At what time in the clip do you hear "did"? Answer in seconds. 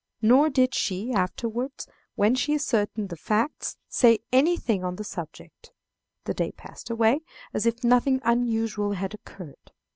0.49-0.73